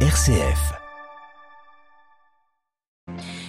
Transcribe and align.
RCF. 0.00 0.85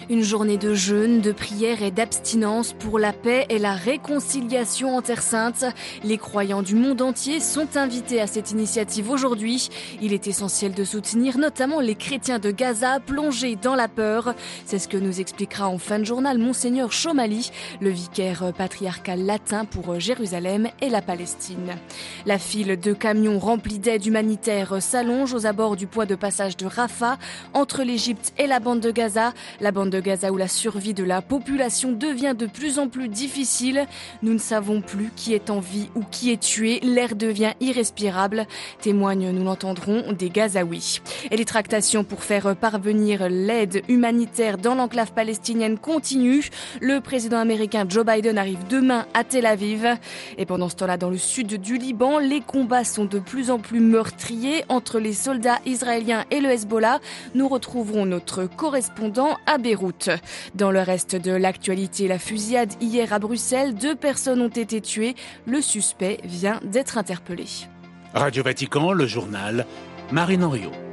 Une 0.10 0.24
journée 0.24 0.56
de 0.56 0.74
jeûne, 0.74 1.20
de 1.20 1.34
prière 1.34 1.84
et 1.84 1.92
d'abstinence 1.92 2.72
pour 2.72 2.98
la 2.98 3.12
paix 3.12 3.46
et 3.50 3.60
la 3.60 3.74
réconciliation 3.74 4.96
en 4.96 5.02
Terre 5.02 5.22
Sainte. 5.22 5.66
Les 6.02 6.18
croyants 6.18 6.62
du 6.62 6.76
monde 6.76 7.02
entier 7.02 7.42
sont 7.42 7.76
invités 7.76 8.22
à 8.22 8.28
cette 8.28 8.52
initiative 8.52 9.10
aujourd'hui. 9.10 9.68
Il 10.02 10.14
est 10.14 10.28
essentiel 10.28 10.74
de 10.74 10.86
soutenir 10.86 11.38
notamment 11.38 11.82
les 11.82 11.96
chrétiens 11.96 12.40
de 12.40 12.52
Gaza 12.52 13.02
plongés 13.02 13.58
dans 13.62 13.76
la 13.76 13.90
peur. 13.90 14.34
C'est 14.66 14.80
ce 14.80 14.88
que 14.88 14.96
nous 14.96 15.20
expliquera 15.20 15.68
en 15.68 15.78
fin 15.78 16.00
de 16.00 16.06
journal 16.06 16.38
Monseigneur 16.38 16.94
Chomali, 16.94 17.52
le 17.82 17.90
vicaire 17.90 18.54
patriarcal 18.58 19.26
latin 19.26 19.66
pour 19.66 20.00
Jérusalem 20.00 20.70
et 20.80 20.88
la 20.90 21.02
Palestine. 21.02 21.76
La 22.26 22.40
file 22.40 22.80
de 22.80 22.94
camions 22.94 23.40
remplis 23.40 23.80
d'aide 23.80 24.06
humanitaire 24.06 24.82
s'allonge 24.82 25.34
aux 25.34 25.46
abords 25.46 25.76
du 25.76 25.86
point 25.86 26.06
de 26.06 26.16
passage 26.16 26.56
de 26.56 26.66
Rafah 26.66 27.18
entre 27.54 27.84
l'Égypte 27.84 28.32
et 28.38 28.48
la 28.48 28.62
bande 28.62 28.80
de 28.80 28.92
Gaza. 28.92 29.34
La 29.60 29.72
bande 29.74 29.90
de 29.90 29.97
de 29.98 30.02
Gaza 30.02 30.32
où 30.32 30.38
la 30.38 30.48
survie 30.48 30.94
de 30.94 31.04
la 31.04 31.24
population 31.24 31.92
devient 31.92 32.36
de 32.38 32.46
plus 32.46 32.78
en 32.78 32.88
plus 32.88 33.08
difficile. 33.08 33.88
Nous 34.22 34.32
ne 34.32 34.38
savons 34.38 34.82
plus 34.82 35.10
qui 35.16 35.34
est 35.34 35.50
en 35.50 35.60
vie 35.60 35.90
ou 35.96 36.04
qui 36.04 36.32
est 36.32 36.40
tué. 36.40 36.80
L'air 36.84 37.16
devient 37.16 37.54
irrespirable. 37.62 38.46
Témoignent, 38.80 39.32
nous 39.32 39.44
l'entendrons, 39.44 40.14
des 40.14 40.30
Gazaouis. 40.30 41.02
Et 41.32 41.38
les 41.38 41.46
tractations 41.46 42.04
pour 42.04 42.24
faire 42.24 42.56
parvenir 42.56 43.28
l'aide 43.28 43.82
humanitaire 43.90 44.60
dans 44.60 44.76
l'enclave 44.76 45.14
palestinienne 45.14 45.80
continuent. 45.80 46.46
Le 46.80 47.00
président 47.00 47.40
américain 47.40 47.86
Joe 47.90 48.06
Biden 48.06 48.38
arrive 48.38 48.68
demain 48.70 49.08
à 49.16 49.24
Tel 49.24 49.48
Aviv. 49.48 49.88
Et 50.38 50.46
pendant 50.46 50.70
ce 50.70 50.76
temps-là, 50.76 50.98
dans 50.98 51.10
le 51.10 51.18
sud 51.18 51.60
du 51.60 51.80
Liban, 51.80 52.20
les 52.20 52.42
combats 52.42 52.84
sont 52.84 53.06
de 53.06 53.18
plus 53.18 53.50
en 53.50 53.58
plus 53.58 53.80
meurtriers 53.80 54.64
entre 54.70 55.00
les 55.00 55.14
soldats 55.14 55.58
israéliens 55.66 56.24
et 56.30 56.40
le 56.40 56.52
Hezbollah. 56.52 57.00
Nous 57.34 57.48
retrouverons 57.48 58.06
notre 58.06 58.44
correspondant 58.46 59.38
à 59.48 59.58
Beyrouth. 59.58 59.87
Dans 60.56 60.72
le 60.72 60.82
reste 60.82 61.16
de 61.16 61.32
l'actualité, 61.32 62.08
la 62.08 62.20
fusillade 62.20 62.74
hier 62.82 63.14
à 63.14 63.20
Bruxelles, 63.20 63.76
deux 63.76 63.96
personnes 63.96 64.42
ont 64.42 64.48
été 64.48 64.82
tuées. 64.82 65.16
Le 65.46 65.62
suspect 65.62 66.20
vient 66.24 66.60
d'être 66.64 66.98
interpellé. 66.98 67.46
Radio 68.14 68.44
Vatican, 68.44 68.92
le 68.92 69.06
journal, 69.06 69.66
Marine 70.12 70.44
Henriot. 70.44 70.87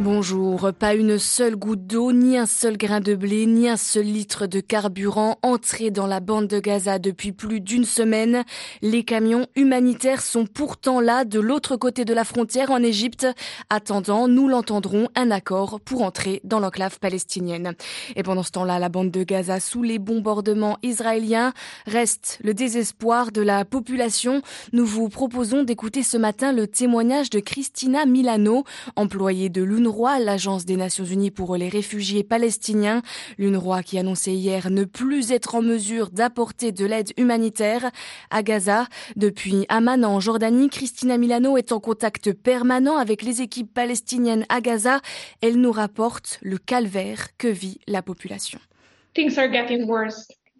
Bonjour, 0.00 0.72
pas 0.78 0.94
une 0.94 1.18
seule 1.18 1.56
goutte 1.56 1.84
d'eau, 1.88 2.12
ni 2.12 2.38
un 2.38 2.46
seul 2.46 2.76
grain 2.76 3.00
de 3.00 3.16
blé, 3.16 3.46
ni 3.46 3.68
un 3.68 3.76
seul 3.76 4.04
litre 4.04 4.46
de 4.46 4.60
carburant 4.60 5.38
entré 5.42 5.90
dans 5.90 6.06
la 6.06 6.20
bande 6.20 6.46
de 6.46 6.60
Gaza 6.60 7.00
depuis 7.00 7.32
plus 7.32 7.60
d'une 7.60 7.84
semaine. 7.84 8.44
Les 8.80 9.02
camions 9.02 9.48
humanitaires 9.56 10.22
sont 10.22 10.46
pourtant 10.46 11.00
là 11.00 11.24
de 11.24 11.40
l'autre 11.40 11.74
côté 11.74 12.04
de 12.04 12.14
la 12.14 12.22
frontière 12.22 12.70
en 12.70 12.80
Égypte, 12.80 13.26
attendant, 13.70 14.28
nous 14.28 14.46
l'entendrons, 14.46 15.08
un 15.16 15.32
accord 15.32 15.80
pour 15.80 16.02
entrer 16.02 16.42
dans 16.44 16.60
l'enclave 16.60 17.00
palestinienne. 17.00 17.72
Et 18.14 18.22
pendant 18.22 18.44
ce 18.44 18.52
temps-là, 18.52 18.78
la 18.78 18.88
bande 18.88 19.10
de 19.10 19.24
Gaza, 19.24 19.58
sous 19.58 19.82
les 19.82 19.98
bombardements 19.98 20.78
israéliens, 20.84 21.52
reste 21.88 22.38
le 22.44 22.54
désespoir 22.54 23.32
de 23.32 23.42
la 23.42 23.64
population. 23.64 24.42
Nous 24.72 24.86
vous 24.86 25.08
proposons 25.08 25.64
d'écouter 25.64 26.04
ce 26.04 26.16
matin 26.16 26.52
le 26.52 26.68
témoignage 26.68 27.30
de 27.30 27.40
Christina 27.40 28.06
Milano, 28.06 28.62
employée 28.94 29.48
de 29.48 29.64
l'UNRWA 29.64 29.88
l'UNRWA, 29.98 30.18
l'Agence 30.20 30.64
des 30.64 30.76
Nations 30.76 31.04
Unies 31.04 31.32
pour 31.32 31.56
les 31.56 31.68
réfugiés 31.68 32.22
palestiniens. 32.22 33.02
L'UNRWA 33.36 33.82
qui 33.82 33.98
annonçait 33.98 34.34
hier 34.34 34.70
ne 34.70 34.84
plus 34.84 35.32
être 35.32 35.56
en 35.56 35.62
mesure 35.62 36.10
d'apporter 36.10 36.70
de 36.72 36.86
l'aide 36.86 37.12
humanitaire 37.16 37.90
à 38.30 38.42
Gaza. 38.42 38.86
Depuis 39.16 39.66
Amman 39.68 40.04
en 40.04 40.20
Jordanie, 40.20 40.70
Christina 40.70 41.18
Milano 41.18 41.56
est 41.56 41.72
en 41.72 41.80
contact 41.80 42.32
permanent 42.32 42.96
avec 42.96 43.22
les 43.22 43.42
équipes 43.42 43.74
palestiniennes 43.74 44.46
à 44.48 44.60
Gaza. 44.60 45.00
Elle 45.40 45.60
nous 45.60 45.72
rapporte 45.72 46.38
le 46.42 46.58
calvaire 46.58 47.36
que 47.36 47.48
vit 47.48 47.80
la 47.88 48.02
population. 48.02 48.60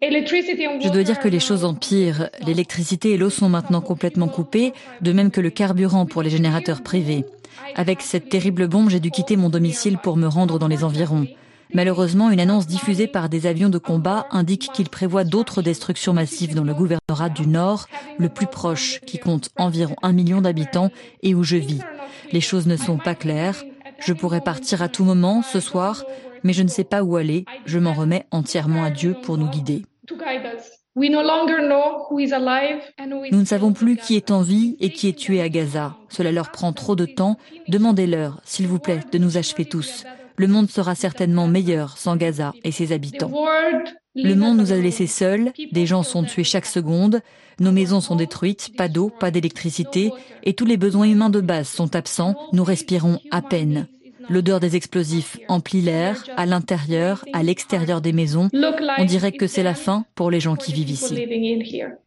Je 0.01 0.89
dois 0.89 1.03
dire 1.03 1.19
que 1.19 1.27
les 1.27 1.39
choses 1.39 1.65
empirent. 1.65 2.29
L'électricité 2.45 3.11
et 3.11 3.17
l'eau 3.17 3.29
sont 3.29 3.49
maintenant 3.49 3.81
complètement 3.81 4.27
coupées, 4.27 4.73
de 5.01 5.11
même 5.11 5.31
que 5.31 5.41
le 5.41 5.49
carburant 5.49 6.05
pour 6.05 6.23
les 6.23 6.29
générateurs 6.29 6.81
privés. 6.81 7.25
Avec 7.75 8.01
cette 8.01 8.29
terrible 8.29 8.67
bombe, 8.67 8.89
j'ai 8.89 8.99
dû 8.99 9.11
quitter 9.11 9.37
mon 9.37 9.49
domicile 9.49 9.97
pour 9.97 10.17
me 10.17 10.27
rendre 10.27 10.59
dans 10.59 10.67
les 10.67 10.83
environs. 10.83 11.27
Malheureusement, 11.73 12.31
une 12.31 12.39
annonce 12.39 12.65
diffusée 12.65 13.05
par 13.05 13.29
des 13.29 13.45
avions 13.45 13.69
de 13.69 13.77
combat 13.77 14.25
indique 14.31 14.71
qu'il 14.73 14.89
prévoit 14.89 15.23
d'autres 15.23 15.61
destructions 15.61 16.13
massives 16.13 16.55
dans 16.55 16.63
le 16.63 16.73
gouvernorat 16.73 17.29
du 17.29 17.45
Nord, 17.45 17.87
le 18.17 18.29
plus 18.29 18.47
proche, 18.47 19.01
qui 19.01 19.19
compte 19.19 19.49
environ 19.55 19.95
un 20.01 20.11
million 20.11 20.41
d'habitants 20.41 20.89
et 21.21 21.35
où 21.35 21.43
je 21.43 21.57
vis. 21.57 21.81
Les 22.31 22.41
choses 22.41 22.65
ne 22.65 22.75
sont 22.75 22.97
pas 22.97 23.13
claires. 23.13 23.63
Je 23.99 24.13
pourrais 24.13 24.41
partir 24.41 24.81
à 24.81 24.89
tout 24.89 25.03
moment 25.03 25.43
ce 25.43 25.59
soir, 25.59 26.03
mais 26.43 26.53
je 26.53 26.63
ne 26.63 26.69
sais 26.69 26.83
pas 26.83 27.03
où 27.03 27.17
aller. 27.17 27.45
Je 27.65 27.77
m'en 27.77 27.93
remets 27.93 28.25
entièrement 28.31 28.83
à 28.83 28.89
Dieu 28.89 29.15
pour 29.21 29.37
nous 29.37 29.49
guider. 29.49 29.85
Nous 33.31 33.39
ne 33.39 33.45
savons 33.45 33.73
plus 33.73 33.95
qui 33.97 34.15
est 34.15 34.31
en 34.31 34.41
vie 34.41 34.75
et 34.79 34.91
qui 34.91 35.07
est 35.07 35.17
tué 35.17 35.41
à 35.41 35.49
Gaza. 35.49 35.95
Cela 36.09 36.31
leur 36.31 36.51
prend 36.51 36.73
trop 36.73 36.95
de 36.95 37.05
temps. 37.05 37.37
Demandez-leur, 37.67 38.41
s'il 38.43 38.67
vous 38.67 38.79
plaît, 38.79 38.99
de 39.11 39.17
nous 39.17 39.37
achever 39.37 39.65
tous. 39.65 40.05
Le 40.35 40.47
monde 40.47 40.69
sera 40.69 40.95
certainement 40.95 41.47
meilleur 41.47 41.97
sans 41.97 42.15
Gaza 42.15 42.53
et 42.63 42.71
ses 42.71 42.91
habitants. 42.91 43.31
Le 44.15 44.35
monde 44.35 44.57
nous 44.57 44.71
a 44.71 44.77
laissés 44.77 45.07
seuls, 45.07 45.51
des 45.71 45.85
gens 45.85 46.03
sont 46.03 46.23
tués 46.23 46.43
chaque 46.43 46.65
seconde, 46.65 47.21
nos 47.59 47.71
maisons 47.71 48.01
sont 48.01 48.15
détruites, 48.15 48.71
pas 48.77 48.87
d'eau, 48.87 49.09
pas 49.09 49.31
d'électricité, 49.31 50.11
et 50.43 50.53
tous 50.53 50.65
les 50.65 50.77
besoins 50.77 51.09
humains 51.09 51.29
de 51.29 51.41
base 51.41 51.67
sont 51.67 51.95
absents, 51.95 52.35
nous 52.53 52.63
respirons 52.63 53.19
à 53.31 53.41
peine. 53.41 53.87
L'odeur 54.29 54.59
des 54.59 54.75
explosifs 54.75 55.37
emplit 55.47 55.81
l'air, 55.81 56.23
à 56.37 56.45
l'intérieur, 56.45 57.25
à 57.33 57.41
l'extérieur 57.41 57.99
des 57.99 58.13
maisons. 58.13 58.49
On 58.97 59.05
dirait 59.05 59.31
que 59.31 59.47
c'est 59.47 59.63
la 59.63 59.73
fin 59.73 60.05
pour 60.13 60.29
les 60.29 60.39
gens 60.39 60.55
qui 60.55 60.71
vivent 60.71 60.91
ici. 60.91 61.15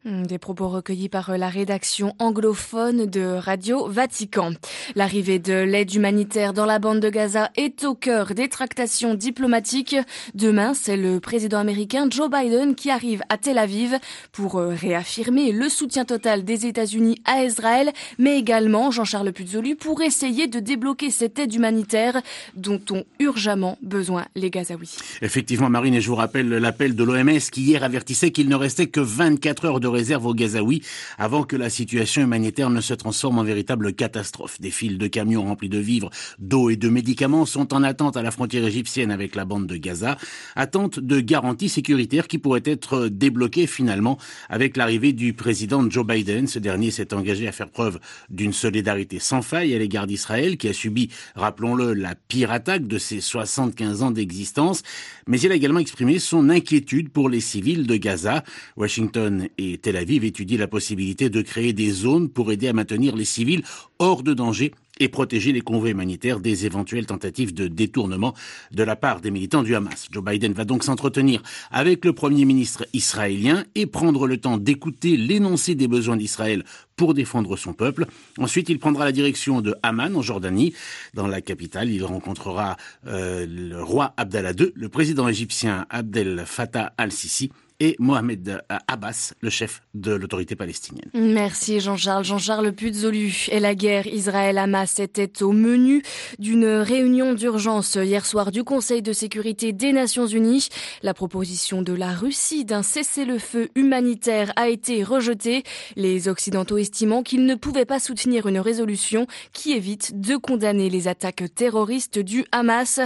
Hmm, 0.05 0.23
des 0.25 0.39
propos 0.39 0.69
recueillis 0.69 1.09
par 1.09 1.31
euh, 1.31 1.37
la 1.37 1.49
rédaction 1.49 2.15
anglophone 2.19 3.07
de 3.07 3.23
Radio 3.23 3.87
Vatican. 3.89 4.51
L'arrivée 4.95 5.39
de 5.39 5.55
l'aide 5.55 5.93
humanitaire 5.95 6.53
dans 6.53 6.67
la 6.67 6.79
bande 6.79 7.01
de 7.01 7.09
Gaza 7.09 7.51
est 7.57 7.85
au 7.85 7.95
cœur 7.95 8.35
des 8.35 8.49
tractations 8.49 9.15
diplomatiques. 9.15 9.97
Demain, 10.35 10.75
c'est 10.75 10.97
le 10.97 11.21
président 11.21 11.59
américain 11.59 12.07
Joe 12.11 12.31
Biden 12.31 12.75
qui 12.75 12.91
arrive 12.91 13.23
à 13.29 13.39
Tel 13.39 13.59
Aviv 13.59 13.99
pour 14.33 14.57
euh, 14.57 14.75
réaffirmer 14.75 15.53
le 15.53 15.69
soutien 15.69 16.05
total 16.05 16.45
des 16.45 16.67
États-Unis 16.67 17.21
à 17.25 17.45
Israël, 17.45 17.91
mais 18.19 18.39
également 18.39 18.91
Jean-Charles 18.91 19.33
Puzolu 19.33 19.77
pour 19.77 20.03
essayer 20.03 20.47
de 20.47 20.61
débloquer 20.61 21.11
cette 21.11 21.39
aide 21.39 21.55
humanitaire 21.55 22.12
dont 22.55 22.81
ont 22.91 23.05
urgemment 23.19 23.79
besoin 23.83 24.27
les 24.35 24.51
Gazaouis. 24.51 24.97
Effectivement, 25.21 25.71
Marine, 25.71 25.95
et 25.95 26.01
je 26.01 26.09
vous 26.09 26.17
rappelle 26.17 26.49
l'appel 26.49 26.95
de 26.95 27.05
l'OMS 27.05 27.39
qui 27.51 27.63
hier 27.63 27.85
avertissait 27.85 28.31
qu'il 28.31 28.49
ne 28.49 28.55
restait 28.55 28.87
que 28.87 29.01
24 29.01 29.65
heures 29.65 29.81
de 29.81 29.89
réserve 29.89 30.27
aux 30.27 30.35
Gazaouis 30.35 30.83
avant 31.19 31.45
que 31.45 31.57
la 31.57 31.71
situation 31.71 32.23
humanitaire 32.23 32.71
ne 32.71 32.81
se 32.81 32.95
transforme 32.95 33.39
en 33.39 33.45
véritable 33.45 33.93
catastrophe. 33.95 34.61
Des 34.61 34.71
files 34.71 34.99
de 34.99 35.07
camions 35.07 35.43
remplis 35.43 35.69
de 35.69 35.79
vivres, 35.79 36.11
d'eau 36.39 36.71
et 36.71 36.77
de 36.77 36.89
médicaments 36.89 37.47
sont 37.47 37.75
en 37.75 37.83
attente 37.83 38.17
à 38.17 38.23
la 38.23 38.31
frontière 38.31 38.65
égyptienne 38.65 39.11
avec 39.11 39.35
la 39.35 39.45
bande 39.45 39.67
de 39.67 39.77
Gaza, 39.77 40.17
attente 40.57 40.99
de 40.99 41.21
garanties 41.21 41.69
sécuritaires 41.69 42.29
qui 42.29 42.39
pourraient 42.39 42.63
être 42.65 43.09
débloquées 43.09 43.67
finalement 43.67 44.19
avec 44.49 44.77
l'arrivée 44.77 45.13
du 45.13 45.33
président 45.33 45.89
Joe 45.89 46.07
Biden. 46.07 46.47
Ce 46.47 46.59
dernier 46.59 46.91
s'est 46.91 47.15
engagé 47.15 47.49
à 47.49 47.53
faire 47.53 47.71
preuve 47.71 47.99
d'une 48.31 48.53
solidarité 48.53 49.19
sans 49.19 49.43
faille 49.43 49.75
à 49.75 49.79
l'égard 49.79 50.07
d'Israël 50.07 50.57
qui 50.57 50.69
a 50.69 50.73
subi, 50.73 51.11
rappelons-le, 51.35 51.92
la 51.93 52.15
pire 52.15 52.51
attaque 52.51 52.87
de 52.87 52.99
ses 52.99 53.21
75 53.21 54.03
ans 54.03 54.11
d'existence, 54.11 54.83
mais 55.27 55.41
il 55.41 55.53
a 55.53 55.55
également 55.55 55.79
exprimé 55.79 56.19
son 56.19 56.51
inquiétude 56.51 57.11
pour 57.11 57.29
les 57.29 57.41
civils 57.41 57.87
de 57.87 57.97
Gaza. 57.97 58.45
Washington 58.77 59.49
et 59.59 59.79
Tel 59.79 59.97
Aviv 59.97 60.25
étudient 60.25 60.59
la 60.59 60.69
possibilité 60.69 61.31
de 61.31 61.43
créer 61.43 61.73
des 61.73 61.91
zones 61.91 62.29
pour 62.29 62.53
aider 62.53 62.69
à 62.69 62.73
maintenir 62.73 63.17
les 63.17 63.25
civils 63.25 63.63
hors 63.99 64.23
de 64.23 64.35
danger 64.35 64.73
et 65.01 65.09
protéger 65.09 65.53
les 65.53 65.61
convois 65.61 65.91
humanitaires 65.91 66.41
des 66.41 66.67
éventuelles 66.67 67.07
tentatives 67.07 67.55
de 67.55 67.69
détournement 67.69 68.35
de 68.73 68.83
la 68.83 68.97
part 68.97 69.21
des 69.21 69.31
militants 69.31 69.63
du 69.63 69.75
Hamas. 69.75 70.09
Joe 70.11 70.25
Biden 70.25 70.53
va 70.53 70.65
donc 70.65 70.85
s'entretenir 70.85 71.43
avec 71.71 72.05
le 72.05 72.13
Premier 72.13 72.45
ministre 72.45 72.87
israélien 72.93 73.65
et 73.75 73.87
prendre 73.87 74.27
le 74.27 74.37
temps 74.37 74.59
d'écouter 74.59 75.17
l'énoncé 75.17 75.75
des 75.75 75.89
besoins 75.89 76.17
d'Israël 76.17 76.65
pour 76.97 77.15
défendre 77.15 77.57
son 77.57 77.73
peuple. 77.73 78.07
Ensuite, 78.39 78.69
il 78.69 78.79
prendra 78.79 79.05
la 79.05 79.13
direction 79.13 79.61
de 79.61 79.75
Amman 79.83 80.15
en 80.15 80.23
Jordanie. 80.23 80.75
Dans 81.15 81.27
la 81.27 81.41
capitale, 81.41 81.91
il 81.91 82.05
rencontrera 82.05 82.77
euh, 83.07 83.47
le 83.49 83.83
roi 83.83 84.15
Abdallah 84.17 84.53
II, 84.53 84.73
le 84.75 84.89
président 84.89 85.29
égyptien 85.29 85.87
Abdel 85.91 86.45
Fattah 86.47 86.93
al-Sisi 86.99 87.51
et 87.83 87.97
Mohamed 87.99 88.63
Abbas, 88.87 89.33
le 89.41 89.51
chef 89.51 89.83
de 89.93 90.13
l'autorité 90.13 90.55
palestinienne. 90.55 91.11
Merci 91.15 91.81
Jean-Charles. 91.81 92.25
Jean-Charles 92.25 92.73
Puzolu 92.73 93.49
et 93.51 93.59
la 93.59 93.75
guerre 93.75 94.07
Israël-Hamas 94.07 95.01
était 95.01 95.43
au 95.43 95.51
menu 95.51 96.05
d'une 96.39 96.65
réunion 96.65 97.35
d'urgence 97.35 97.97
hier 97.97 98.25
soir 98.25 98.53
du 98.53 98.63
Conseil 98.63 99.03
de 99.03 99.13
sécurité 99.13 99.73
des 99.73 99.93
Nations 99.93 100.29
Unies. 100.29 100.69
La 101.03 101.13
proposition 101.13 101.83
de 101.83 101.93
la 101.93 102.13
Russie 102.13 102.65
d'un 102.65 102.85
cessez-le-feu 102.85 103.71
humanitaire 103.75 104.53
a 104.55 104.69
été 104.69 105.03
rejetée, 105.03 105.65
les 105.97 106.29
Occidentaux 106.29 106.79
estimant 106.79 107.25
qu'ils 107.25 107.47
ne 107.47 107.57
pouvaient 107.57 107.85
pas 107.85 107.99
soutenir 107.99 108.47
une 108.47 108.61
résolution 108.61 109.27
qui 109.53 109.73
évite 109.73 110.21
de 110.21 110.37
condamner 110.37 110.89
les 110.89 111.09
attaques 111.09 111.53
terroristes 111.57 112.21
du 112.21 112.45
Hamas. 112.53 113.01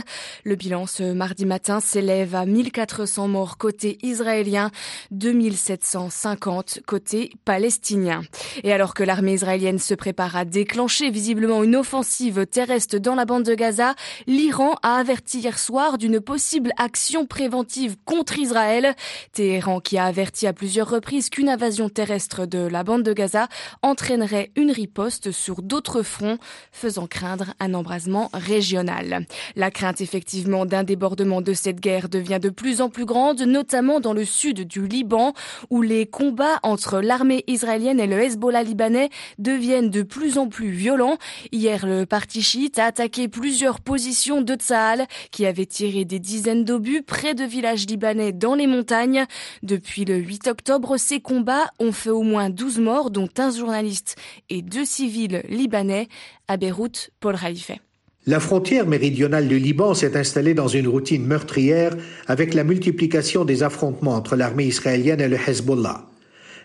Le 0.45 0.55
bilan 0.55 0.85
ce 0.85 1.15
mardi 1.15 1.47
matin 1.47 1.81
s'élève 1.81 2.35
à 2.35 2.45
1400 2.45 3.29
morts 3.29 3.57
côté 3.57 3.97
israélien, 4.03 4.66
2750 5.11 6.81
côté 6.87 7.33
palestinien. 7.45 8.23
Et 8.63 8.73
alors 8.73 8.95
que 8.95 9.03
l'armée 9.03 9.35
israélienne 9.35 9.79
se 9.79 9.95
prépare 9.95 10.37
à 10.37 10.45
déclencher 10.45 11.11
visiblement 11.11 11.63
une 11.63 11.77
offensive 11.77 12.47
terrestre 12.47 12.99
dans 12.99 13.15
la 13.15 13.25
bande 13.25 13.45
de 13.45 13.55
Gaza, 13.55 13.95
l'Iran 14.27 14.77
a 14.83 14.97
averti 14.97 15.41
hier 15.41 15.59
soir 15.59 15.99
d'une 15.99 16.21
possible 16.21 16.73
action 16.77 17.27
préventive 17.27 17.97
contre 18.05 18.39
Israël. 18.39 18.95
Téhéran 19.33 19.81
qui 19.81 19.99
a 19.99 20.05
averti 20.05 20.47
à 20.47 20.53
plusieurs 20.53 20.89
reprises 20.89 21.31
qu'une 21.31 21.49
invasion 21.49 21.89
terrestre 21.89 22.47
de 22.47 22.59
la 22.59 22.85
bande 22.85 23.03
de 23.03 23.13
Gaza 23.13 23.49
entraînerait 23.83 24.51
une 24.57 24.71
riposte 24.71 25.31
sur 25.33 25.63
d'autres 25.63 26.03
fronts, 26.03 26.39
faisant 26.73 27.07
craindre 27.07 27.55
un 27.61 27.75
embrasement 27.75 28.31
régional. 28.33 29.27
La 29.55 29.71
crainte 29.71 30.01
effectivement 30.01 30.67
d'un 30.67 30.85
débordement 30.85 31.41
de 31.41 31.53
cette 31.53 31.81
guerre 31.81 32.09
devient 32.09 32.39
de 32.41 32.51
plus 32.51 32.81
en 32.81 32.89
plus 32.89 33.05
grande, 33.05 33.43
notamment 33.43 34.01
dans 34.01 34.13
le 34.13 34.25
sud 34.25 34.56
du 34.65 34.87
Liban, 34.87 35.33
où 35.71 35.83
les 35.83 36.07
combats 36.07 36.59
entre 36.63 37.01
l'armée 37.01 37.45
israélienne 37.47 38.01
et 38.01 38.07
le 38.07 38.21
Hezbollah 38.21 38.63
libanais 38.63 39.11
deviennent 39.39 39.91
de 39.91 40.03
plus 40.03 40.39
en 40.39 40.49
plus 40.49 40.71
violents. 40.71 41.19
Hier, 41.53 41.87
le 41.87 42.07
parti 42.07 42.43
chiite 42.43 42.79
a 42.79 42.87
attaqué 42.87 43.29
plusieurs 43.29 43.81
positions 43.81 44.43
de 44.43 44.55
Tsahal, 44.55 45.07
qui 45.31 45.47
avait 45.47 45.67
tiré 45.67 46.05
des 46.05 46.19
dizaines 46.19 46.65
d'obus 46.65 47.03
près 47.03 47.35
de 47.35 47.45
villages 47.45 47.87
libanais 47.87 48.33
dans 48.33 48.55
les 48.55 48.67
montagnes. 48.67 49.27
Depuis 49.63 50.05
le 50.05 50.17
8 50.17 50.49
octobre, 50.49 50.97
ces 50.97 51.21
combats 51.21 51.71
ont 51.79 51.93
fait 51.93 52.11
au 52.11 52.23
moins 52.23 52.51
12 52.51 52.79
morts, 52.79 53.11
dont 53.11 53.29
un 53.39 53.51
journaliste 53.51 54.17
et 54.49 54.63
deux 54.63 54.85
civils 54.85 55.43
libanais. 55.49 56.09
À 56.49 56.57
Beyrouth, 56.57 57.11
Paul 57.21 57.39
Khalife. 57.39 57.86
La 58.29 58.41
frontière 58.41 58.89
méridionale 58.89 59.47
du 59.47 59.57
Liban 59.57 59.95
s'est 59.95 60.17
installée 60.17 60.53
dans 60.53 60.67
une 60.67 60.89
routine 60.89 61.25
meurtrière 61.25 61.97
avec 62.27 62.55
la 62.55 62.65
multiplication 62.65 63.45
des 63.45 63.63
affrontements 63.63 64.17
entre 64.17 64.35
l'armée 64.35 64.65
israélienne 64.65 65.21
et 65.21 65.29
le 65.29 65.37
Hezbollah. 65.37 66.07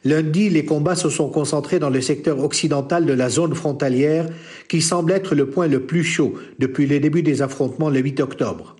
Lundi, 0.04 0.50
les 0.50 0.66
combats 0.66 0.96
se 0.96 1.12
sont 1.12 1.30
concentrés 1.30 1.78
dans 1.78 1.92
le 1.92 2.02
secteur 2.02 2.44
occidental 2.44 3.06
de 3.06 3.14
la 3.14 3.30
zone 3.30 3.54
frontalière 3.54 4.28
qui 4.70 4.82
semble 4.82 5.12
être 5.12 5.36
le 5.36 5.52
point 5.52 5.68
le 5.68 5.82
plus 5.82 6.04
chaud 6.04 6.34
depuis 6.58 6.88
le 6.88 7.00
début 7.00 7.22
des 7.22 7.44
affrontements 7.44 7.92
le 7.92 8.00
8 8.00 8.22
octobre. 8.22 8.76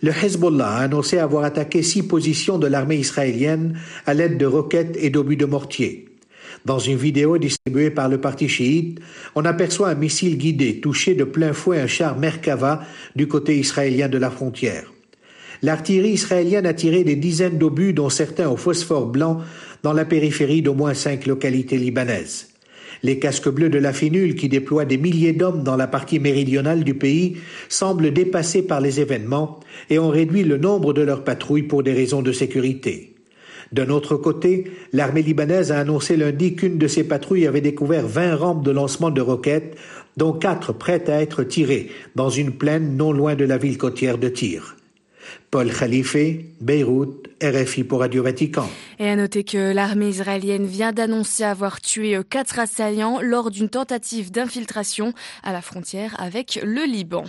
Le 0.00 0.10
Hezbollah 0.10 0.76
a 0.76 0.82
annoncé 0.84 1.18
avoir 1.18 1.44
attaqué 1.44 1.82
six 1.82 2.04
positions 2.04 2.56
de 2.56 2.66
l'armée 2.66 2.96
israélienne 2.96 3.78
à 4.06 4.14
l'aide 4.14 4.38
de 4.38 4.46
roquettes 4.46 4.96
et 4.98 5.10
d'obus 5.10 5.36
de 5.36 5.44
mortier. 5.44 6.13
Dans 6.64 6.78
une 6.78 6.96
vidéo 6.96 7.38
distribuée 7.38 7.90
par 7.90 8.08
le 8.08 8.18
parti 8.18 8.48
chiite, 8.48 9.00
on 9.34 9.44
aperçoit 9.44 9.88
un 9.88 9.94
missile 9.94 10.38
guidé 10.38 10.80
toucher 10.80 11.14
de 11.14 11.24
plein 11.24 11.52
fouet 11.52 11.80
un 11.80 11.86
char 11.86 12.18
Merkava 12.18 12.82
du 13.16 13.28
côté 13.28 13.58
israélien 13.58 14.08
de 14.08 14.18
la 14.18 14.30
frontière. 14.30 14.92
L'artillerie 15.62 16.12
israélienne 16.12 16.66
a 16.66 16.74
tiré 16.74 17.04
des 17.04 17.16
dizaines 17.16 17.58
d'obus, 17.58 17.92
dont 17.92 18.10
certains 18.10 18.48
au 18.48 18.56
phosphore 18.56 19.06
blanc, 19.06 19.40
dans 19.82 19.92
la 19.92 20.04
périphérie 20.04 20.62
d'au 20.62 20.74
moins 20.74 20.94
cinq 20.94 21.26
localités 21.26 21.78
libanaises. 21.78 22.48
Les 23.02 23.18
casques 23.18 23.48
bleus 23.48 23.68
de 23.68 23.78
la 23.78 23.92
finule, 23.92 24.34
qui 24.34 24.48
déploient 24.48 24.84
des 24.84 24.98
milliers 24.98 25.32
d'hommes 25.32 25.62
dans 25.62 25.76
la 25.76 25.86
partie 25.86 26.20
méridionale 26.20 26.84
du 26.84 26.94
pays, 26.94 27.36
semblent 27.68 28.12
dépassés 28.12 28.62
par 28.62 28.80
les 28.80 29.00
événements 29.00 29.60
et 29.90 29.98
ont 29.98 30.08
réduit 30.08 30.44
le 30.44 30.58
nombre 30.58 30.92
de 30.92 31.02
leurs 31.02 31.24
patrouilles 31.24 31.64
pour 31.64 31.82
des 31.82 31.92
raisons 31.92 32.22
de 32.22 32.32
sécurité. 32.32 33.13
D'un 33.72 33.90
autre 33.90 34.16
côté, 34.16 34.70
l'armée 34.92 35.22
libanaise 35.22 35.72
a 35.72 35.78
annoncé 35.78 36.16
lundi 36.16 36.54
qu'une 36.54 36.78
de 36.78 36.86
ses 36.86 37.04
patrouilles 37.04 37.46
avait 37.46 37.60
découvert 37.60 38.06
20 38.06 38.36
rampes 38.36 38.64
de 38.64 38.70
lancement 38.70 39.10
de 39.10 39.20
roquettes, 39.20 39.76
dont 40.16 40.32
quatre 40.32 40.72
prêtes 40.72 41.08
à 41.08 41.20
être 41.20 41.42
tirées 41.42 41.90
dans 42.14 42.30
une 42.30 42.52
plaine 42.52 42.96
non 42.96 43.12
loin 43.12 43.34
de 43.34 43.44
la 43.44 43.58
ville 43.58 43.78
côtière 43.78 44.18
de 44.18 44.28
Tyr. 44.28 44.76
Paul 45.50 45.72
Khalife, 45.72 46.16
Beyrouth, 46.60 47.28
RFI 47.42 47.84
pour 47.84 48.00
Radio 48.00 48.22
Vatican. 48.22 48.68
Et 48.98 49.08
à 49.08 49.16
noter 49.16 49.44
que 49.44 49.72
l'armée 49.72 50.08
israélienne 50.08 50.66
vient 50.66 50.92
d'annoncer 50.92 51.44
avoir 51.44 51.80
tué 51.80 52.18
quatre 52.28 52.58
assaillants 52.58 53.20
lors 53.20 53.50
d'une 53.50 53.68
tentative 53.68 54.30
d'infiltration 54.30 55.12
à 55.42 55.52
la 55.52 55.62
frontière 55.62 56.14
avec 56.18 56.60
le 56.62 56.84
Liban. 56.84 57.24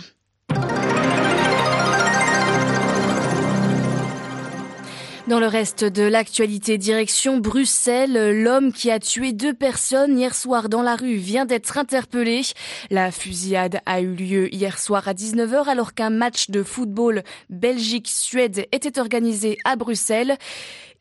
Dans 5.28 5.40
le 5.40 5.48
reste 5.48 5.82
de 5.82 6.04
l'actualité, 6.04 6.78
direction 6.78 7.38
Bruxelles, 7.38 8.42
l'homme 8.44 8.72
qui 8.72 8.92
a 8.92 9.00
tué 9.00 9.32
deux 9.32 9.54
personnes 9.54 10.16
hier 10.16 10.32
soir 10.36 10.68
dans 10.68 10.82
la 10.82 10.94
rue 10.94 11.16
vient 11.16 11.44
d'être 11.44 11.78
interpellé. 11.78 12.42
La 12.90 13.10
fusillade 13.10 13.80
a 13.86 14.00
eu 14.00 14.14
lieu 14.14 14.54
hier 14.54 14.78
soir 14.78 15.08
à 15.08 15.14
19h 15.14 15.68
alors 15.68 15.94
qu'un 15.94 16.10
match 16.10 16.50
de 16.50 16.62
football 16.62 17.24
Belgique-Suède 17.50 18.68
était 18.70 19.00
organisé 19.00 19.58
à 19.64 19.74
Bruxelles. 19.74 20.36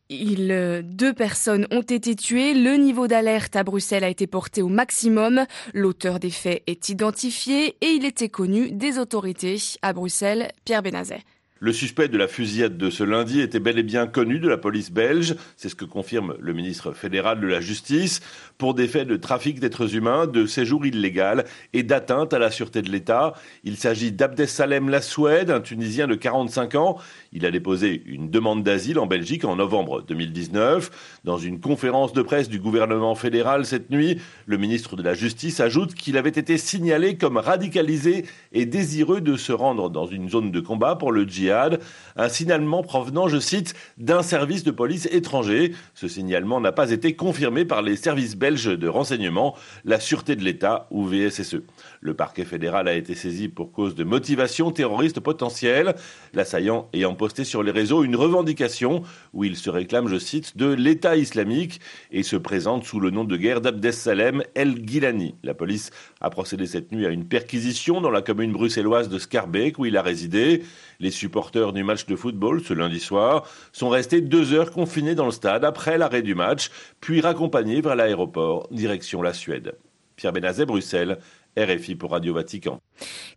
Il, 0.09 0.81
deux 0.83 1.13
personnes 1.13 1.67
ont 1.69 1.81
été 1.81 2.15
tuées. 2.15 2.55
Le 2.55 2.77
niveau 2.77 3.07
d'alerte 3.07 3.55
à 3.55 3.63
Bruxelles 3.63 4.03
a 4.03 4.09
été 4.09 4.25
porté 4.25 4.63
au 4.63 4.69
maximum. 4.69 5.45
L'auteur 5.75 6.19
des 6.19 6.31
faits 6.31 6.63
est 6.65 6.89
identifié 6.89 7.77
et 7.81 7.89
il 7.89 8.05
était 8.05 8.29
connu 8.29 8.71
des 8.71 8.97
autorités 8.97 9.57
à 9.83 9.93
Bruxelles. 9.93 10.51
Pierre 10.63 10.81
Benazet. 10.81 11.21
Le 11.61 11.71
suspect 11.71 12.09
de 12.09 12.17
la 12.17 12.27
fusillade 12.27 12.77
de 12.77 12.89
ce 12.89 13.01
lundi 13.01 13.39
était 13.39 13.61
bel 13.61 13.79
et 13.79 13.83
bien 13.83 14.07
connu 14.07 14.39
de 14.39 14.49
la 14.49 14.57
police 14.57 14.91
belge, 14.91 15.35
c'est 15.55 15.69
ce 15.69 15.75
que 15.75 15.85
confirme 15.85 16.35
le 16.41 16.51
ministre 16.51 16.91
fédéral 16.91 17.39
de 17.39 17.47
la 17.47 17.61
Justice, 17.61 18.19
pour 18.57 18.73
des 18.73 18.89
faits 18.89 19.07
de 19.07 19.15
trafic 19.15 19.61
d'êtres 19.61 19.95
humains, 19.95 20.27
de 20.27 20.47
séjour 20.47 20.85
illégal 20.85 21.45
et 21.71 21.83
d'atteinte 21.83 22.33
à 22.33 22.39
la 22.39 22.51
sûreté 22.51 22.81
de 22.81 22.91
l'État. 22.91 23.35
Il 23.63 23.77
s'agit 23.77 24.11
d'Abdesalem 24.11 24.89
Lassoued, 24.89 25.49
un 25.49 25.61
Tunisien 25.61 26.07
de 26.07 26.15
45 26.15 26.75
ans. 26.75 26.97
Il 27.31 27.45
a 27.45 27.51
déposé 27.51 28.03
une 28.05 28.29
demande 28.29 28.61
d'asile 28.61 28.99
en 28.99 29.07
Belgique 29.07 29.45
en 29.45 29.55
novembre 29.55 30.01
2019. 30.01 31.21
Dans 31.23 31.37
une 31.37 31.61
conférence 31.61 32.11
de 32.11 32.21
presse 32.21 32.49
du 32.49 32.59
gouvernement 32.59 33.15
fédéral 33.15 33.65
cette 33.65 33.91
nuit, 33.91 34.19
le 34.45 34.57
ministre 34.57 34.97
de 34.97 35.03
la 35.03 35.13
Justice 35.13 35.61
ajoute 35.61 35.93
qu'il 35.93 36.17
avait 36.17 36.29
été 36.29 36.57
signalé 36.57 37.15
comme 37.15 37.37
radicalisé 37.37 38.25
et 38.51 38.65
désireux 38.65 39.21
de 39.21 39.37
se 39.37 39.53
rendre 39.53 39.89
dans 39.89 40.05
une 40.05 40.29
zone 40.29 40.51
de 40.51 40.59
combat 40.59 40.97
pour 40.97 41.13
le 41.13 41.23
djihad 41.23 41.44
un 41.51 42.29
signalement 42.29 42.83
provenant, 42.83 43.27
je 43.27 43.39
cite, 43.39 43.73
d'un 43.97 44.23
service 44.23 44.63
de 44.63 44.71
police 44.71 45.07
étranger. 45.11 45.73
Ce 45.93 46.07
signalement 46.07 46.59
n'a 46.59 46.71
pas 46.71 46.91
été 46.91 47.15
confirmé 47.15 47.65
par 47.65 47.81
les 47.81 47.95
services 47.95 48.35
belges 48.35 48.77
de 48.77 48.87
renseignement, 48.87 49.55
la 49.83 49.99
Sûreté 49.99 50.35
de 50.35 50.43
l'État 50.43 50.87
ou 50.91 51.05
VSSE. 51.05 51.57
Le 52.01 52.13
parquet 52.13 52.45
fédéral 52.45 52.87
a 52.87 52.93
été 52.93 53.15
saisi 53.15 53.47
pour 53.47 53.71
cause 53.71 53.95
de 53.95 54.03
motivation 54.03 54.71
terroriste 54.71 55.19
potentielle, 55.19 55.95
l'assaillant 56.33 56.89
ayant 56.93 57.15
posté 57.15 57.43
sur 57.43 57.63
les 57.63 57.71
réseaux 57.71 58.03
une 58.03 58.15
revendication 58.15 59.03
où 59.33 59.43
il 59.43 59.55
se 59.55 59.69
réclame, 59.69 60.07
je 60.07 60.17
cite, 60.17 60.57
de 60.57 60.71
l'État 60.71 61.15
islamique 61.15 61.79
et 62.11 62.23
se 62.23 62.35
présente 62.35 62.85
sous 62.85 62.99
le 62.99 63.09
nom 63.09 63.23
de 63.23 63.37
guerre 63.37 63.61
d'Abdessalem 63.61 64.43
El-Gilani. 64.55 65.35
La 65.43 65.53
police 65.53 65.91
a 66.21 66.29
procédé 66.29 66.65
cette 66.67 66.91
nuit 66.91 67.05
à 67.05 67.09
une 67.09 67.25
perquisition 67.25 68.01
dans 68.01 68.09
la 68.09 68.21
commune 68.21 68.51
bruxelloise 68.51 69.09
de 69.09 69.19
Scarbeck 69.19 69.79
où 69.79 69.85
il 69.85 69.97
a 69.97 70.01
résidé. 70.01 70.63
Les 70.99 71.11
supporters 71.35 71.73
du 71.73 71.83
match 71.83 72.05
de 72.05 72.15
football 72.15 72.63
ce 72.63 72.73
lundi 72.73 73.01
soir 73.01 73.45
sont 73.73 73.89
restés 73.89 74.21
deux 74.21 74.53
heures 74.53 74.71
confinés 74.71 75.15
dans 75.15 75.25
le 75.25 75.31
stade 75.31 75.65
après 75.65 75.97
l'arrêt 75.97 76.21
du 76.21 76.33
match, 76.33 76.69
puis 77.01 77.19
raccompagnés 77.19 77.81
vers 77.81 77.97
l'aéroport, 77.97 78.69
direction 78.71 79.21
la 79.21 79.33
Suède. 79.33 79.75
Pierre 80.15 80.31
Benazet, 80.31 80.65
Bruxelles, 80.65 81.17
RFI 81.57 81.95
pour 81.95 82.11
Radio 82.11 82.33
Vatican. 82.33 82.81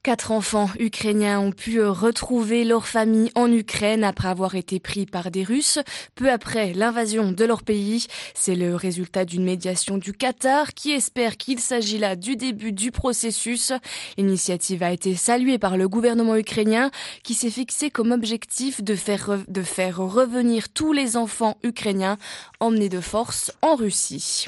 Quatre 0.03 0.33
enfants 0.33 0.71
ukrainiens 0.79 1.41
ont 1.41 1.53
pu 1.53 1.83
retrouver 1.83 2.65
leur 2.65 2.87
famille 2.87 3.31
en 3.35 3.53
Ukraine 3.53 4.05
après 4.05 4.29
avoir 4.29 4.55
été 4.55 4.81
pris 4.81 5.07
par 5.07 5.31
des 5.31 5.45
Russes 5.45 5.79
peu 6.15 6.31
après 6.31 6.73
l'invasion 6.73 7.33
de 7.33 7.45
leur 7.45 7.63
pays. 7.63 8.07
C'est 8.35 8.55
le 8.55 8.75
résultat 8.75 9.25
d'une 9.25 9.45
médiation 9.45 9.99
du 9.99 10.13
Qatar 10.13 10.75
qui 10.75 10.93
espère 10.93 11.37
qu'il 11.37 11.61
s'agit 11.61 11.99
là 11.99 12.17
du 12.17 12.37
début 12.37 12.73
du 12.73 12.91
processus. 12.91 13.73
L'initiative 14.17 14.83
a 14.83 14.93
été 14.93 15.15
saluée 15.15 15.59
par 15.59 15.77
le 15.77 15.89
gouvernement 15.89 16.37
ukrainien 16.37 16.91
qui 17.23 17.35
s'est 17.35 17.51
fixé 17.51 17.91
comme 17.91 18.13
objectif 18.13 18.83
de 18.83 18.95
faire, 18.95 19.39
de 19.47 19.63
faire 19.63 19.99
revenir 19.99 20.69
tous 20.69 20.93
les 20.93 21.17
enfants 21.17 21.59
ukrainiens 21.63 22.19
emmenés 22.61 22.89
de 22.89 23.01
force 23.01 23.53
en 23.63 23.77
Russie. 23.77 24.47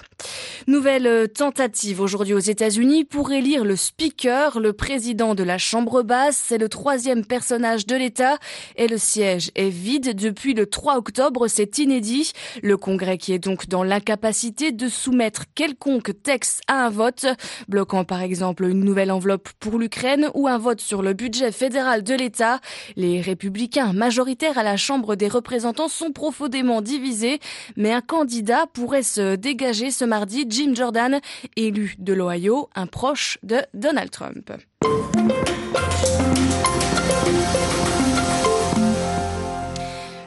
Nouvelle 0.67 1.29
tentative 1.33 2.01
aujourd'hui 2.01 2.35
aux 2.35 2.39
États-Unis 2.39 3.05
pour 3.05 3.33
élire 3.33 3.60
le 3.63 3.77
speaker, 3.77 4.61
le 4.61 4.73
président 4.73 5.35
de 5.35 5.43
la 5.43 5.59
Chambre 5.59 6.03
basse. 6.03 6.43
C'est 6.49 6.59
le 6.59 6.69
troisième 6.69 7.25
personnage 7.25 7.87
de 7.87 7.97
l'État 7.97 8.39
et 8.77 8.89
le 8.89 8.99
siège 8.99 9.51
est 9.55 9.69
vide 9.69 10.15
depuis 10.15 10.55
le 10.55 10.67
3 10.67 10.97
octobre. 10.97 11.49
C'est 11.49 11.79
inédit. 11.79 12.33
Le 12.63 12.77
Congrès 12.77 13.19
qui 13.19 13.33
est 13.33 13.39
donc 13.39 13.69
dans 13.69 13.83
l'incapacité 13.83 14.73
de 14.73 14.89
soumettre 14.89 15.45
quelconque 15.55 16.23
texte 16.23 16.63
à 16.69 16.87
un 16.87 16.91
vote, 16.91 17.27
bloquant 17.69 18.05
par 18.05 18.23
exemple 18.23 18.65
une 18.65 18.85
nouvelle 18.85 19.11
enveloppe 19.11 19.49
pour 19.61 19.79
l'Ukraine 19.79 20.31
ou 20.35 20.49
un 20.49 20.59
vote 20.59 20.81
sur 20.81 21.03
le 21.03 21.13
budget 21.13 21.53
fédéral 21.53 22.03
de 22.03 22.15
l'État. 22.15 22.61
Les 22.97 23.21
républicains 23.21 23.93
majoritaires 23.93 24.59
à 24.59 24.63
la 24.63 24.77
Chambre 24.77 25.17
des 25.17 25.29
représentants 25.29 25.89
sont 25.89 26.13
profondément 26.13 26.83
divisés, 26.83 27.41
mais 27.77 27.93
un 27.93 28.01
candidat 28.01 28.67
pourrait 28.73 29.03
se 29.03 29.37
dégager 29.37 29.91
ce 29.91 30.05
mardi, 30.05 30.47
Jim 30.49 30.73
Jordan, 30.75 31.21
élu 31.57 31.95
de 31.99 32.13
l'Ohio, 32.13 32.69
un 32.75 32.87
proche 32.87 33.39
de 33.43 33.50
Donald 33.79 34.13
Trump. 34.13 34.51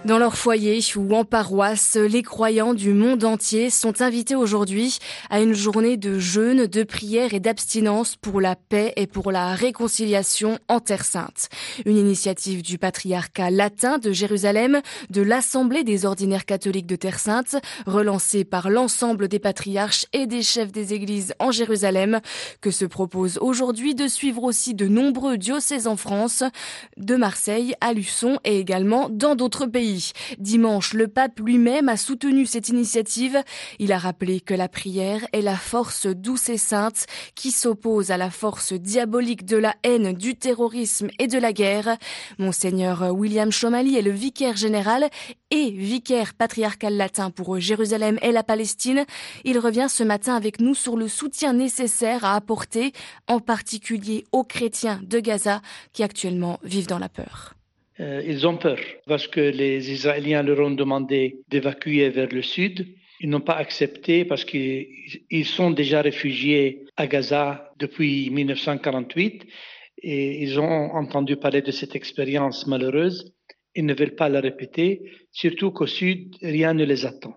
Dans 0.05 0.17
leur 0.17 0.36
foyer 0.36 0.81
ou 0.98 1.15
en 1.15 1.24
paroisse, 1.24 1.95
les 1.95 2.24
croyants 2.24 2.74
du 2.74 2.93
monde 2.93 3.24
entier 3.24 3.69
sont 3.69 4.01
invités 4.01 4.36
aujourd'hui 4.36 4.98
à 5.29 5.39
une 5.39 5.53
journée 5.53 5.95
de 5.95 6.19
jeûne, 6.19 6.67
de 6.67 6.83
prière 6.83 7.33
et 7.33 7.39
d'abstinence 7.39 8.17
pour 8.17 8.41
la 8.41 8.57
paix 8.57 8.91
et 8.98 9.07
pour 9.07 9.31
la 9.31 9.55
réconciliation 9.55 10.60
en 10.67 10.81
Terre 10.81 11.05
Sainte. 11.05 11.48
Une 11.86 11.95
initiative 11.95 12.62
du 12.62 12.77
patriarcat 12.77 13.50
latin 13.50 13.98
de 13.98 14.12
Jérusalem, 14.12 14.81
de 15.10 15.22
l'Assemblée 15.22 15.86
des 15.86 16.05
ordinaires 16.05 16.45
catholiques 16.45 16.86
de 16.86 16.98
Terre 16.98 17.19
Sainte, 17.19 17.55
relancée 17.86 18.43
par 18.43 18.69
l'ensemble 18.69 19.29
des 19.29 19.39
patriarches 19.39 20.05
et 20.12 20.27
des 20.27 20.41
chefs 20.41 20.74
des 20.74 20.93
églises 20.93 21.33
en 21.39 21.51
Jérusalem, 21.51 22.19
que 22.60 22.72
se 22.72 22.83
propose 22.83 23.38
aujourd'hui 23.38 23.95
de 23.95 24.10
suivre 24.10 24.43
aussi 24.43 24.74
de 24.74 24.89
nombreux 24.89 25.38
diocèses 25.38 25.88
en 25.88 25.95
France, 25.95 26.43
de 26.98 27.15
Marseille 27.15 27.74
à 27.79 27.93
Luçon 27.93 28.38
et 28.43 28.60
également 28.60 29.07
dans 29.10 29.36
d'autres 29.36 29.65
pays. 29.65 29.92
Dimanche, 30.39 30.93
le 30.93 31.07
pape 31.07 31.39
lui-même 31.39 31.89
a 31.89 31.97
soutenu 31.97 32.45
cette 32.45 32.69
initiative. 32.69 33.41
Il 33.79 33.91
a 33.91 33.97
rappelé 33.97 34.39
que 34.39 34.53
la 34.53 34.67
prière 34.67 35.25
est 35.33 35.41
la 35.41 35.55
force 35.55 36.07
douce 36.07 36.50
et 36.50 36.57
sainte 36.57 37.05
qui 37.35 37.51
s'oppose 37.51 38.12
à 38.12 38.17
la 38.17 38.29
force 38.29 38.73
diabolique 38.73 39.45
de 39.45 39.57
la 39.57 39.75
haine, 39.83 40.13
du 40.13 40.35
terrorisme 40.35 41.09
et 41.19 41.27
de 41.27 41.38
la 41.38 41.53
guerre. 41.53 41.97
Monseigneur 42.38 43.13
William 43.13 43.51
Chomali 43.51 43.97
est 43.97 44.01
le 44.01 44.12
vicaire 44.12 44.55
général 44.55 45.09
et 45.51 45.71
vicaire 45.71 46.33
patriarcal 46.33 46.95
latin 46.95 47.29
pour 47.29 47.59
Jérusalem 47.59 48.17
et 48.21 48.31
la 48.31 48.43
Palestine. 48.43 49.05
Il 49.43 49.59
revient 49.59 49.88
ce 49.89 50.03
matin 50.03 50.35
avec 50.35 50.59
nous 50.59 50.75
sur 50.75 50.97
le 50.97 51.07
soutien 51.07 51.53
nécessaire 51.53 52.25
à 52.25 52.35
apporter, 52.35 52.91
en 53.27 53.39
particulier 53.39 54.25
aux 54.31 54.43
chrétiens 54.43 55.00
de 55.03 55.19
Gaza 55.19 55.62
qui 55.91 56.03
actuellement 56.03 56.59
vivent 56.63 56.88
dans 56.88 57.00
la 57.00 57.09
peur. 57.09 57.53
Euh, 58.00 58.23
ils 58.25 58.47
ont 58.47 58.57
peur 58.57 58.79
parce 59.05 59.27
que 59.27 59.39
les 59.39 59.91
Israéliens 59.91 60.41
leur 60.41 60.59
ont 60.59 60.71
demandé 60.71 61.41
d'évacuer 61.50 62.09
vers 62.09 62.29
le 62.29 62.41
sud. 62.41 62.88
Ils 63.19 63.29
n'ont 63.29 63.41
pas 63.41 63.55
accepté 63.55 64.25
parce 64.25 64.45
qu'ils 64.45 65.45
sont 65.45 65.71
déjà 65.71 66.01
réfugiés 66.01 66.85
à 66.97 67.07
Gaza 67.07 67.71
depuis 67.77 68.29
1948 68.31 69.45
et 70.01 70.43
ils 70.43 70.59
ont 70.59 70.91
entendu 70.93 71.38
parler 71.38 71.62
de 71.62 71.71
cette 71.71 71.95
expérience 71.95 72.67
malheureuse. 72.67 73.33
Ils 73.75 73.85
ne 73.85 73.93
veulent 73.93 74.15
pas 74.15 74.29
la 74.29 74.39
répéter, 74.39 75.01
surtout 75.31 75.71
qu'au 75.71 75.88
sud, 75.88 76.35
rien 76.41 76.73
ne 76.73 76.85
les 76.85 77.05
attend. 77.05 77.35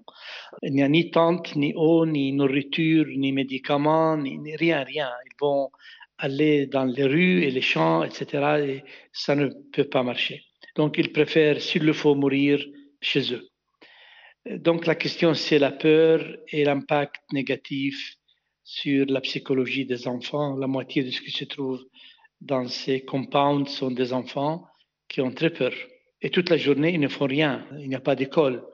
Il 0.62 0.72
n'y 0.72 0.82
a 0.82 0.88
ni 0.88 1.10
tente, 1.10 1.54
ni 1.56 1.72
eau, 1.74 2.04
ni 2.04 2.32
nourriture, 2.32 3.06
ni 3.16 3.32
médicaments, 3.32 4.16
ni, 4.18 4.38
ni 4.38 4.56
rien, 4.56 4.82
rien. 4.82 5.10
Ils 5.24 5.36
vont 5.40 5.70
aller 6.18 6.66
dans 6.66 6.84
les 6.84 7.04
rues 7.04 7.42
et 7.44 7.50
les 7.50 7.60
champs, 7.60 8.02
etc. 8.02 8.26
Et 8.66 8.84
ça 9.12 9.34
ne 9.34 9.48
peut 9.72 9.88
pas 9.88 10.02
marcher. 10.02 10.45
Donc, 10.76 10.98
ils 10.98 11.12
préfèrent, 11.12 11.60
s'il 11.60 11.84
le 11.84 11.92
faut, 11.92 12.14
mourir 12.14 12.64
chez 13.00 13.32
eux. 13.32 13.48
Donc, 14.58 14.86
la 14.86 14.94
question, 14.94 15.34
c'est 15.34 15.58
la 15.58 15.72
peur 15.72 16.24
et 16.52 16.64
l'impact 16.64 17.16
négatif 17.32 18.16
sur 18.62 19.06
la 19.06 19.20
psychologie 19.20 19.86
des 19.86 20.06
enfants. 20.06 20.56
La 20.56 20.66
moitié 20.66 21.02
de 21.02 21.10
ce 21.10 21.20
qui 21.20 21.30
se 21.30 21.44
trouve 21.44 21.82
dans 22.40 22.68
ces 22.68 23.04
compounds 23.04 23.68
sont 23.68 23.90
des 23.90 24.12
enfants 24.12 24.66
qui 25.08 25.20
ont 25.20 25.32
très 25.32 25.50
peur. 25.50 25.72
Et 26.20 26.30
toute 26.30 26.50
la 26.50 26.56
journée, 26.56 26.92
ils 26.94 27.00
ne 27.00 27.08
font 27.08 27.26
rien. 27.26 27.66
Il 27.78 27.88
n'y 27.88 27.94
a 27.94 28.00
pas 28.00 28.16
d'école. 28.16 28.64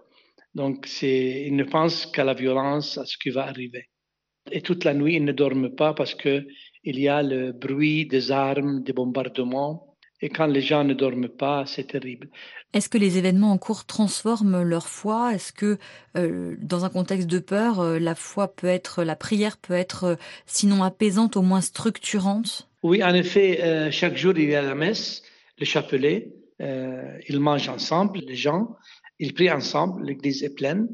Donc, 0.55 0.87
ils 1.03 1.57
ne 1.57 1.65
pensent 1.65 2.07
qu'à 2.07 2.25
la 2.25 2.35
violence, 2.35 2.99
à 2.99 3.07
ce 3.07 3.17
qui 3.17 3.31
va 3.31 3.47
arriver. 3.47 3.87
Et 4.51 4.61
toute 4.61 4.85
la 4.85 4.95
nuit, 4.95 5.17
ils 5.17 5.25
ne 5.25 5.33
dorment 5.33 5.75
pas 5.75 5.95
parce 5.95 6.15
que 6.15 6.47
il 6.85 6.99
y 6.99 7.09
a 7.09 7.23
le 7.23 7.53
bruit 7.53 8.07
des 8.07 8.33
armes, 8.33 8.83
des 8.83 8.93
bombardements. 8.93 9.92
Et 10.23 10.29
quand 10.29 10.47
les 10.47 10.61
gens 10.61 10.85
ne 10.85 10.95
dorment 10.95 11.29
pas, 11.29 11.65
c'est 11.67 11.89
terrible. 11.89 12.29
Est-ce 12.73 12.89
que 12.89 12.97
les 12.97 13.19
événements 13.19 13.51
en 13.51 13.59
cours 13.59 13.85
transforment 13.85 14.63
leur 14.63 14.87
foi? 14.87 15.35
Est-ce 15.35 15.53
que, 15.53 15.79
euh, 16.17 16.55
dans 16.61 16.85
un 16.85 16.89
contexte 16.89 17.29
de 17.29 17.41
peur, 17.41 17.81
euh, 17.81 17.99
la 17.99 18.15
foi 18.15 18.55
peut 18.55 18.69
être, 18.69 19.03
la 19.03 19.17
prière 19.17 19.59
peut 19.59 19.75
être, 19.75 20.05
euh, 20.05 20.15
sinon 20.47 20.85
apaisante, 20.85 21.37
au 21.37 21.43
moins 21.43 21.61
structurante? 21.61 22.71
Oui, 22.85 23.03
en 23.03 23.15
effet, 23.15 23.91
chaque 23.93 24.17
jour 24.17 24.33
il 24.37 24.51
y 24.51 24.55
a 24.57 24.63
la 24.63 24.75
messe, 24.75 25.23
le 25.59 25.65
chapelet. 25.65 26.33
ils 26.59 27.39
mangent 27.39 27.69
ensemble, 27.69 28.21
les 28.27 28.35
gens. 28.35 28.77
Ils 29.21 29.35
prient 29.35 29.53
ensemble. 29.53 30.05
L'église 30.05 30.43
est 30.43 30.55
pleine. 30.55 30.89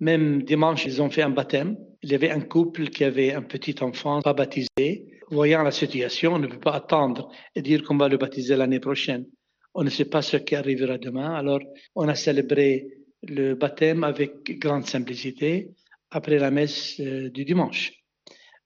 Même 0.00 0.42
dimanche, 0.42 0.86
ils 0.86 1.02
ont 1.02 1.10
fait 1.10 1.20
un 1.20 1.28
baptême. 1.30 1.76
Il 2.02 2.10
y 2.12 2.14
avait 2.14 2.30
un 2.30 2.40
couple 2.40 2.88
qui 2.88 3.04
avait 3.04 3.34
un 3.34 3.42
petit 3.42 3.76
enfant 3.82 4.22
pas 4.22 4.32
baptisé 4.32 5.17
voyant 5.30 5.62
la 5.62 5.70
situation, 5.70 6.34
on 6.34 6.38
ne 6.38 6.46
peut 6.46 6.60
pas 6.60 6.74
attendre 6.74 7.30
et 7.54 7.62
dire 7.62 7.82
qu'on 7.82 7.96
va 7.96 8.08
le 8.08 8.16
baptiser 8.16 8.56
l'année 8.56 8.80
prochaine. 8.80 9.26
On 9.74 9.84
ne 9.84 9.90
sait 9.90 10.06
pas 10.06 10.22
ce 10.22 10.36
qui 10.36 10.54
arrivera 10.54 10.98
demain. 10.98 11.34
Alors, 11.34 11.60
on 11.94 12.08
a 12.08 12.14
célébré 12.14 12.86
le 13.22 13.54
baptême 13.54 14.04
avec 14.04 14.58
grande 14.58 14.86
simplicité 14.86 15.70
après 16.10 16.38
la 16.38 16.50
messe 16.50 17.00
euh, 17.00 17.30
du 17.30 17.44
dimanche. 17.44 17.92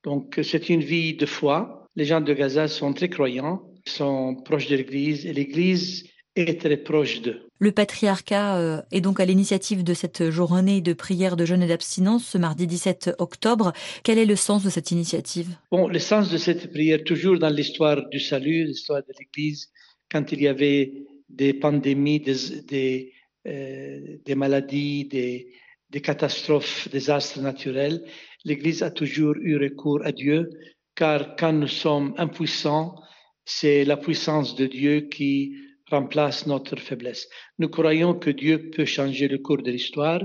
Donc, 0.04 0.40
c'est 0.42 0.69
une 0.69 0.83
vie 0.83 1.14
de 1.14 1.26
foi. 1.26 1.88
Les 1.97 2.04
gens 2.04 2.21
de 2.21 2.33
Gaza 2.33 2.69
sont 2.69 2.92
très 2.92 3.09
croyants, 3.09 3.62
sont 3.87 4.37
proches 4.45 4.69
de 4.69 4.76
l'Église 4.76 5.26
et 5.26 5.33
l'Église 5.33 6.09
est 6.37 6.61
très 6.61 6.77
proche 6.77 7.21
d'eux. 7.23 7.41
Le 7.59 7.73
patriarcat 7.73 8.59
euh, 8.59 8.83
est 8.91 9.01
donc 9.01 9.21
à 9.21 9.25
l'initiative 9.25 9.85
de 9.85 9.95
cette 9.95 10.31
journée 10.31 10.81
de 10.81 10.93
prière 10.93 11.37
de 11.37 11.45
jeûne 11.45 11.62
et 11.62 11.69
d'abstinence 11.69 12.25
ce 12.25 12.39
mardi 12.39 12.67
17 12.67 13.17
octobre. 13.19 13.73
Quel 14.03 14.19
est 14.19 14.25
le 14.25 14.37
sens 14.37 14.65
de 14.65 14.71
cette 14.71 14.91
initiative? 14.91 15.57
Bon, 15.71 15.87
le 15.89 15.99
sens 15.99 16.31
de 16.31 16.39
cette 16.39 16.73
prière, 16.73 17.05
toujours 17.05 17.39
dans 17.39 17.51
l'histoire 17.51 18.09
du 18.09 18.19
salut, 18.19 18.65
l'histoire 18.65 19.03
de 19.03 19.12
l'Église, 19.19 19.71
quand 20.11 20.33
il 20.33 20.43
y 20.43 20.49
avait 20.49 21.05
des 21.29 21.55
pandémies, 21.55 22.21
des, 22.21 22.62
des, 22.62 23.12
euh, 23.47 24.19
des 24.25 24.35
maladies, 24.35 25.05
des, 25.05 25.53
des 25.91 26.01
catastrophes, 26.01 26.89
des 26.91 27.11
astres 27.11 27.41
naturels, 27.41 28.03
l'Église 28.45 28.83
a 28.83 28.91
toujours 28.91 29.37
eu 29.37 29.57
recours 29.57 30.01
à 30.05 30.12
Dieu, 30.12 30.51
car 30.95 31.37
quand 31.37 31.53
nous 31.53 31.69
sommes 31.69 32.15
impuissants, 32.19 32.97
c'est 33.45 33.85
la 33.85 33.97
puissance 33.97 34.57
de 34.57 34.67
Dieu 34.67 35.03
qui 35.03 35.55
remplace 35.93 36.47
notre 36.47 36.77
faiblesse. 36.77 37.29
Nous 37.59 37.69
croyons 37.69 38.15
que 38.15 38.31
Dieu 38.31 38.71
peut 38.71 38.85
changer 38.85 39.29
le 39.29 39.39
cours 39.39 39.63
de 39.63 39.71
l'histoire, 39.71 40.23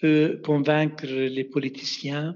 peut 0.00 0.40
convaincre 0.44 1.06
les 1.06 1.44
politiciens 1.44 2.34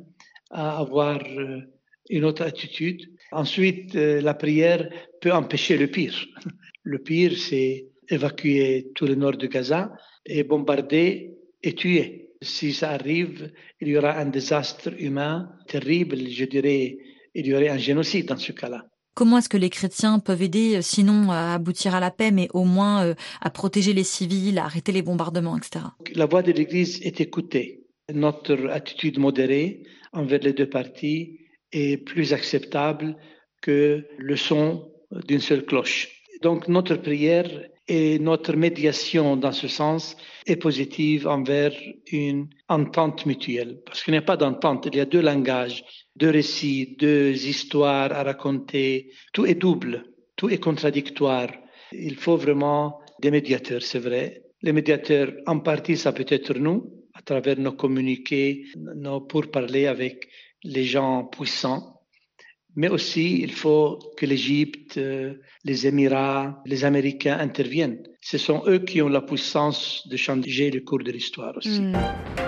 à 0.50 0.78
avoir 0.78 1.18
euh, 1.24 1.60
une 2.08 2.24
autre 2.24 2.42
attitude. 2.42 3.00
Ensuite, 3.32 3.94
euh, 3.96 4.20
la 4.20 4.34
prière 4.34 4.88
peut 5.20 5.32
empêcher 5.32 5.76
le 5.76 5.88
pire. 5.88 6.16
Le 6.84 7.00
pire, 7.00 7.36
c'est 7.36 7.88
évacuer 8.08 8.92
tout 8.94 9.06
le 9.06 9.14
nord 9.14 9.36
de 9.36 9.46
Gaza 9.46 9.92
et 10.24 10.42
bombarder 10.42 11.34
et 11.62 11.74
tuer. 11.74 12.30
Si 12.40 12.72
ça 12.72 12.92
arrive, 12.92 13.52
il 13.80 13.88
y 13.88 13.98
aura 13.98 14.16
un 14.16 14.26
désastre 14.26 14.90
humain 14.98 15.50
terrible, 15.66 16.16
je 16.16 16.46
dirais, 16.46 16.96
il 17.34 17.46
y 17.46 17.54
aurait 17.54 17.68
un 17.68 17.76
génocide 17.76 18.26
dans 18.26 18.38
ce 18.38 18.52
cas-là. 18.52 18.87
Comment 19.18 19.38
est-ce 19.38 19.48
que 19.48 19.56
les 19.56 19.68
chrétiens 19.68 20.20
peuvent 20.20 20.42
aider, 20.42 20.76
euh, 20.76 20.80
sinon 20.80 21.32
à 21.32 21.54
aboutir 21.54 21.92
à 21.92 21.98
la 21.98 22.12
paix, 22.12 22.30
mais 22.30 22.46
au 22.54 22.62
moins 22.62 23.04
euh, 23.04 23.14
à 23.40 23.50
protéger 23.50 23.92
les 23.92 24.04
civils, 24.04 24.60
à 24.60 24.66
arrêter 24.66 24.92
les 24.92 25.02
bombardements, 25.02 25.56
etc. 25.56 25.86
La 26.14 26.26
voix 26.26 26.40
de 26.40 26.52
l'Église 26.52 27.00
est 27.02 27.20
écoutée. 27.20 27.80
Notre 28.14 28.68
attitude 28.70 29.18
modérée 29.18 29.82
envers 30.12 30.38
les 30.38 30.52
deux 30.52 30.70
parties 30.70 31.40
est 31.72 31.96
plus 31.96 32.32
acceptable 32.32 33.16
que 33.60 34.06
le 34.18 34.36
son 34.36 34.88
d'une 35.26 35.40
seule 35.40 35.66
cloche. 35.66 36.22
Donc 36.42 36.68
notre 36.68 36.94
prière 36.94 37.50
et 37.88 38.20
notre 38.20 38.52
médiation 38.52 39.36
dans 39.36 39.50
ce 39.50 39.66
sens 39.66 40.16
est 40.46 40.56
positive 40.56 41.26
envers 41.26 41.72
une 42.12 42.48
entente 42.68 43.26
mutuelle. 43.26 43.80
Parce 43.84 44.04
qu'il 44.04 44.12
n'y 44.12 44.18
a 44.18 44.22
pas 44.22 44.36
d'entente, 44.36 44.86
il 44.86 44.96
y 44.96 45.00
a 45.00 45.06
deux 45.06 45.22
langages, 45.22 45.82
deux 46.18 46.30
récits, 46.30 46.96
deux 46.98 47.46
histoires 47.46 48.12
à 48.12 48.22
raconter. 48.22 49.10
Tout 49.32 49.46
est 49.46 49.54
double, 49.54 50.04
tout 50.36 50.50
est 50.50 50.58
contradictoire. 50.58 51.50
Il 51.92 52.16
faut 52.16 52.36
vraiment 52.36 53.00
des 53.20 53.30
médiateurs, 53.30 53.82
c'est 53.82 53.98
vrai. 53.98 54.42
Les 54.62 54.72
médiateurs, 54.72 55.32
en 55.46 55.60
partie, 55.60 55.96
ça 55.96 56.12
peut 56.12 56.26
être 56.28 56.54
nous, 56.54 56.92
à 57.14 57.22
travers 57.22 57.58
nos 57.58 57.72
communiqués, 57.72 58.64
nos 58.76 59.20
pourparlers 59.20 59.86
avec 59.86 60.28
les 60.64 60.84
gens 60.84 61.24
puissants. 61.24 61.94
Mais 62.74 62.88
aussi, 62.88 63.40
il 63.40 63.52
faut 63.52 63.98
que 64.16 64.26
l'Égypte, 64.26 64.98
euh, 64.98 65.34
les 65.64 65.86
Émirats, 65.86 66.60
les 66.66 66.84
Américains 66.84 67.38
interviennent. 67.38 68.02
Ce 68.20 68.38
sont 68.38 68.62
eux 68.66 68.78
qui 68.78 69.00
ont 69.02 69.08
la 69.08 69.22
puissance 69.22 70.06
de 70.08 70.16
changer 70.16 70.70
le 70.70 70.80
cours 70.80 71.02
de 71.02 71.10
l'histoire 71.10 71.56
aussi. 71.56 71.80
Hmm. 71.80 72.47